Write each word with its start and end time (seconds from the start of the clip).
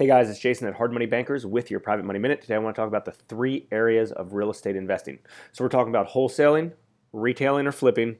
Hey 0.00 0.06
guys, 0.06 0.30
it's 0.30 0.38
Jason 0.38 0.66
at 0.66 0.72
Hard 0.72 0.94
Money 0.94 1.04
Bankers 1.04 1.44
with 1.44 1.70
your 1.70 1.78
Private 1.78 2.06
Money 2.06 2.18
Minute. 2.18 2.40
Today 2.40 2.54
I 2.54 2.58
want 2.58 2.74
to 2.74 2.80
talk 2.80 2.88
about 2.88 3.04
the 3.04 3.12
three 3.12 3.68
areas 3.70 4.12
of 4.12 4.32
real 4.32 4.48
estate 4.50 4.74
investing. 4.74 5.18
So 5.52 5.62
we're 5.62 5.68
talking 5.68 5.92
about 5.92 6.08
wholesaling, 6.08 6.72
retailing 7.12 7.66
or 7.66 7.72
flipping, 7.72 8.16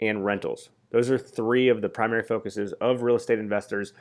and 0.00 0.24
rentals. 0.24 0.68
Those 0.90 1.10
are 1.10 1.18
three 1.18 1.68
of 1.68 1.82
the 1.82 1.88
primary 1.88 2.22
focuses 2.22 2.74
of 2.74 3.02
real 3.02 3.16
estate 3.16 3.40
investors 3.40 3.92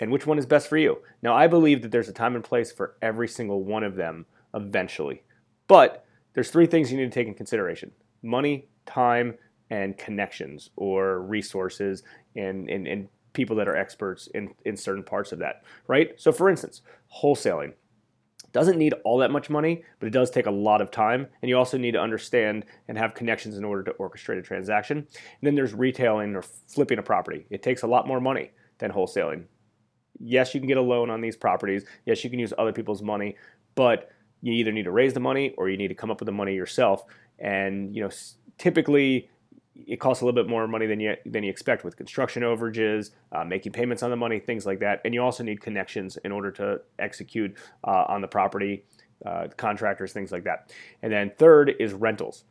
and 0.00 0.10
which 0.10 0.26
one 0.26 0.40
is 0.40 0.44
best 0.44 0.66
for 0.66 0.76
you. 0.76 0.98
Now, 1.22 1.36
I 1.36 1.46
believe 1.46 1.82
that 1.82 1.92
there's 1.92 2.08
a 2.08 2.12
time 2.12 2.34
and 2.34 2.42
place 2.42 2.72
for 2.72 2.96
every 3.00 3.28
single 3.28 3.62
one 3.62 3.84
of 3.84 3.94
them 3.94 4.26
eventually. 4.52 5.22
But 5.68 6.04
there's 6.34 6.50
three 6.50 6.66
things 6.66 6.90
you 6.90 6.98
need 6.98 7.12
to 7.12 7.14
take 7.14 7.28
in 7.28 7.34
consideration 7.34 7.92
money, 8.24 8.66
time, 8.86 9.38
and 9.70 9.96
connections 9.96 10.70
or 10.74 11.22
resources 11.22 12.02
and, 12.34 12.68
and, 12.68 12.88
and 12.88 13.08
people 13.32 13.56
that 13.56 13.68
are 13.68 13.76
experts 13.76 14.28
in, 14.34 14.54
in 14.64 14.76
certain 14.76 15.02
parts 15.02 15.32
of 15.32 15.38
that, 15.38 15.62
right? 15.86 16.12
So, 16.16 16.32
for 16.32 16.48
instance, 16.48 16.82
wholesaling 17.22 17.72
doesn't 18.52 18.78
need 18.78 18.94
all 19.04 19.18
that 19.18 19.30
much 19.30 19.48
money, 19.48 19.82
but 19.98 20.06
it 20.06 20.12
does 20.12 20.30
take 20.30 20.46
a 20.46 20.50
lot 20.50 20.80
of 20.80 20.90
time. 20.90 21.26
And 21.40 21.48
you 21.48 21.56
also 21.56 21.78
need 21.78 21.92
to 21.92 22.00
understand 22.00 22.66
and 22.88 22.98
have 22.98 23.14
connections 23.14 23.56
in 23.56 23.64
order 23.64 23.82
to 23.84 23.92
orchestrate 23.92 24.38
a 24.38 24.42
transaction. 24.42 24.98
And 24.98 25.06
then 25.42 25.54
there's 25.54 25.72
retailing 25.72 26.36
or 26.36 26.42
flipping 26.42 26.98
a 26.98 27.02
property. 27.02 27.46
It 27.50 27.62
takes 27.62 27.82
a 27.82 27.86
lot 27.86 28.06
more 28.06 28.20
money 28.20 28.50
than 28.78 28.92
wholesaling. 28.92 29.44
Yes, 30.20 30.54
you 30.54 30.60
can 30.60 30.68
get 30.68 30.76
a 30.76 30.82
loan 30.82 31.08
on 31.08 31.20
these 31.20 31.36
properties. 31.36 31.84
Yes, 32.04 32.22
you 32.22 32.30
can 32.30 32.38
use 32.38 32.52
other 32.58 32.72
people's 32.72 33.02
money, 33.02 33.36
but 33.74 34.10
you 34.42 34.52
either 34.52 34.72
need 34.72 34.84
to 34.84 34.90
raise 34.90 35.14
the 35.14 35.20
money 35.20 35.54
or 35.56 35.70
you 35.70 35.78
need 35.78 35.88
to 35.88 35.94
come 35.94 36.10
up 36.10 36.20
with 36.20 36.26
the 36.26 36.32
money 36.32 36.54
yourself. 36.54 37.04
And 37.38 37.94
you 37.94 38.02
know, 38.02 38.10
typically 38.58 39.30
it 39.86 40.00
costs 40.00 40.22
a 40.22 40.24
little 40.24 40.40
bit 40.40 40.48
more 40.48 40.66
money 40.66 40.86
than 40.86 41.00
you 41.00 41.14
than 41.26 41.44
you 41.44 41.50
expect 41.50 41.84
with 41.84 41.96
construction 41.96 42.42
overages, 42.42 43.10
uh, 43.32 43.44
making 43.44 43.72
payments 43.72 44.02
on 44.02 44.10
the 44.10 44.16
money, 44.16 44.38
things 44.38 44.66
like 44.66 44.80
that. 44.80 45.00
And 45.04 45.14
you 45.14 45.22
also 45.22 45.42
need 45.42 45.60
connections 45.60 46.16
in 46.24 46.32
order 46.32 46.50
to 46.52 46.80
execute 46.98 47.56
uh, 47.84 48.04
on 48.08 48.20
the 48.20 48.28
property, 48.28 48.84
uh, 49.24 49.48
contractors, 49.56 50.12
things 50.12 50.32
like 50.32 50.44
that. 50.44 50.72
And 51.02 51.12
then 51.12 51.32
third 51.36 51.74
is 51.78 51.92
rentals. 51.92 52.44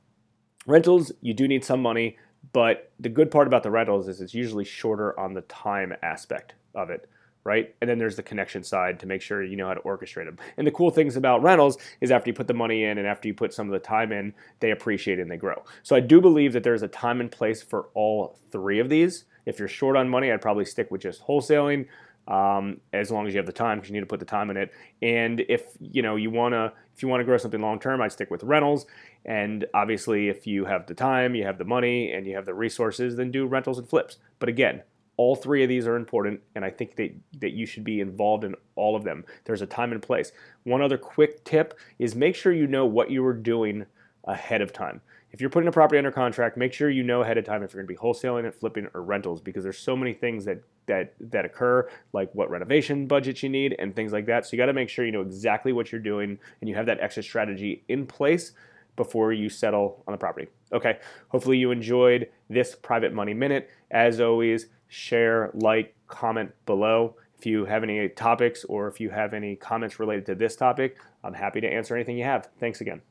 Rentals, 0.68 1.12
you 1.22 1.34
do 1.34 1.48
need 1.48 1.66
some 1.66 1.82
money, 1.82 2.18
but 2.54 2.92
the 3.00 3.10
good 3.10 3.32
part 3.32 3.48
about 3.48 3.64
the 3.64 3.72
rentals 3.72 4.08
is 4.08 4.22
it's 4.22 4.34
usually 4.34 4.66
shorter 4.66 5.20
on 5.20 5.34
the 5.34 5.42
time 5.42 5.94
aspect 6.04 6.54
of 6.76 6.90
it 6.90 7.10
right? 7.44 7.74
And 7.82 7.90
then 7.90 7.98
there's 7.98 8.16
the 8.16 8.24
connection 8.24 8.64
side 8.64 9.00
to 9.00 9.08
make 9.08 9.22
sure 9.22 9.44
you 9.44 9.56
know 9.56 9.68
how 9.68 9.74
to 9.74 9.82
orchestrate 9.82 10.26
them. 10.26 10.38
And 10.58 10.68
the 10.68 10.72
cool 10.72 10.92
things 10.92 11.16
about 11.16 11.42
rentals 11.42 11.78
is 12.00 12.12
after 12.12 12.30
you 12.30 12.34
put 12.34 12.48
the 12.48 12.54
money 12.54 12.84
in 12.84 12.98
and 12.98 13.08
after 13.08 13.28
you 13.28 13.34
put 13.34 13.54
some 13.54 13.68
of 13.68 13.74
the 13.74 13.80
time 13.80 14.12
in, 14.12 14.34
they 14.60 14.72
appreciate 14.72 15.20
and 15.20 15.30
they 15.30 15.38
grow. 15.38 15.64
So 15.84 15.96
I 15.96 16.00
do 16.00 16.22
believe 16.22 16.54
that 16.54 16.64
there's 16.64 16.84
a 16.84 16.88
time 16.88 17.20
and 17.20 17.32
place 17.32 17.62
for 17.62 17.90
all 17.94 18.38
three 18.52 18.80
of 18.80 18.90
these. 18.90 19.26
If 19.46 19.58
you're 19.58 19.68
short 19.68 19.98
on 19.98 20.10
money, 20.10 20.32
I'd 20.32 20.42
probably 20.42 20.66
stick 20.66 20.92
with 20.92 21.02
just 21.02 21.26
wholesaling. 21.26 21.88
Um, 22.28 22.80
as 22.94 23.10
long 23.10 23.28
as 23.28 23.34
you 23.34 23.40
have 23.40 23.48
the 23.48 23.52
time, 23.52 23.80
because 23.80 23.90
you 23.90 23.96
need 23.96 24.02
to 24.02 24.06
put 24.06 24.20
the 24.20 24.28
time 24.28 24.52
in 24.52 24.58
it. 24.58 24.72
And 25.02 25.44
if 25.50 25.64
you 25.80 26.04
know 26.04 26.16
you 26.16 26.30
wanna, 26.30 26.72
if 26.96 27.02
you 27.02 27.10
want 27.10 27.20
to 27.20 27.26
grow 27.26 27.38
something 27.38 27.60
long 27.60 27.80
term, 27.80 28.00
I'd 28.00 28.12
stick 28.12 28.30
with 28.30 28.44
rentals. 28.44 28.86
And 29.26 29.66
obviously, 29.74 30.30
if 30.30 30.46
you 30.46 30.66
have 30.66 30.86
the 30.86 30.94
time, 30.94 31.34
you 31.34 31.46
have 31.46 31.58
the 31.58 31.66
money, 31.66 32.12
and 32.12 32.28
you 32.28 32.36
have 32.36 32.46
the 32.46 32.54
resources, 32.54 33.16
then 33.16 33.32
do 33.32 33.48
rentals 33.48 33.80
and 33.80 33.90
flips. 33.90 34.18
But 34.38 34.50
again, 34.50 34.84
all 35.22 35.36
three 35.36 35.62
of 35.62 35.70
these 35.70 35.86
are 35.86 35.98
important, 35.98 36.42
and 36.56 36.66
I 36.66 36.72
think 36.72 36.96
that, 36.96 37.14
that 37.42 37.52
you 37.52 37.68
should 37.68 37.84
be 37.84 38.00
involved 38.00 38.44
in 38.44 38.56
all 38.76 38.96
of 38.96 39.04
them. 39.04 39.24
There's 39.46 39.62
a 39.62 39.68
time 39.68 39.92
and 39.92 40.02
place. 40.02 40.32
One 40.64 40.82
other 40.82 40.98
quick 40.98 41.44
tip 41.44 41.78
is 42.00 42.16
make 42.16 42.36
sure 42.36 42.52
you 42.52 42.66
know 42.66 42.88
what 42.88 43.12
you 43.12 43.24
are 43.28 43.36
doing 43.36 43.86
ahead 44.24 44.64
of 44.64 44.74
time. 44.74 45.02
If 45.32 45.40
you're 45.40 45.52
putting 45.52 45.68
a 45.68 45.72
property 45.72 46.00
under 46.00 46.12
contract, 46.12 46.58
make 46.58 46.74
sure 46.74 46.90
you 46.90 47.04
know 47.04 47.22
ahead 47.22 47.38
of 47.38 47.46
time 47.46 47.62
if 47.62 47.72
you're 47.72 47.84
going 47.84 47.96
to 47.96 48.02
be 48.02 48.04
wholesaling 48.04 48.46
it, 48.46 48.56
flipping, 48.56 48.88
or 48.96 49.04
rentals, 49.04 49.42
because 49.42 49.64
there's 49.64 49.78
so 49.78 49.96
many 49.96 50.12
things 50.12 50.44
that 50.46 50.64
that 50.88 51.14
that 51.20 51.46
occur, 51.46 51.88
like 52.14 52.34
what 52.34 52.50
renovation 52.50 53.06
budget 53.06 53.44
you 53.44 53.50
need 53.50 53.76
and 53.78 53.96
things 53.96 54.12
like 54.12 54.26
that. 54.26 54.48
So 54.48 54.54
you 54.54 54.58
got 54.58 54.66
to 54.66 54.74
make 54.74 54.90
sure 54.90 55.06
you 55.06 55.12
know 55.12 55.22
exactly 55.22 55.72
what 55.72 55.92
you're 55.92 56.02
doing 56.02 56.40
and 56.62 56.68
you 56.68 56.74
have 56.74 56.88
that 56.88 57.00
exit 57.00 57.26
strategy 57.26 57.84
in 57.88 58.08
place 58.08 58.54
before 58.96 59.32
you 59.34 59.50
settle 59.50 60.04
on 60.08 60.14
the 60.14 60.18
property. 60.18 60.48
Okay. 60.74 60.98
Hopefully 61.30 61.60
you 61.60 61.72
enjoyed 61.72 62.28
this 62.50 62.76
private 62.76 63.14
money 63.14 63.36
minute. 63.36 63.70
As 63.92 64.20
always, 64.20 64.68
share, 64.92 65.52
like, 65.54 65.96
comment 66.08 66.52
below. 66.66 67.16
If 67.40 67.46
you 67.46 67.66
have 67.66 67.82
any 67.82 68.10
topics 68.10 68.66
or 68.66 68.90
if 68.90 69.00
you 69.00 69.10
have 69.10 69.34
any 69.34 69.56
comments 69.56 70.00
related 70.00 70.26
to 70.28 70.36
this 70.36 70.56
topic, 70.56 70.98
I'm 71.24 71.34
happy 71.34 71.62
to 71.62 71.68
answer 71.68 71.96
anything 71.96 72.18
you 72.18 72.26
have. 72.26 72.50
Thanks 72.60 72.82
again. 72.82 73.02